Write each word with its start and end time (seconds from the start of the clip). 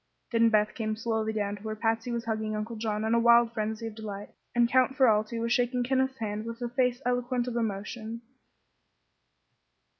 Then 0.31 0.49
Beth 0.49 0.73
came 0.73 0.95
slowly 0.95 1.31
down 1.31 1.57
to 1.57 1.61
where 1.61 1.75
Patsy 1.75 2.11
was 2.11 2.25
hugging 2.25 2.55
Uncle 2.55 2.75
John 2.75 3.05
in 3.05 3.13
a 3.13 3.19
wild 3.19 3.53
frenzy 3.53 3.85
of 3.85 3.93
delight, 3.93 4.29
and 4.55 4.67
Count 4.67 4.97
Ferralti 4.97 5.39
was 5.39 5.53
shaking 5.53 5.83
Kenneth's 5.83 6.17
hand 6.17 6.43
with 6.47 6.59
a 6.63 6.69
face 6.69 7.03
eloquent 7.05 7.47
of 7.47 7.55
emotion. 7.55 8.23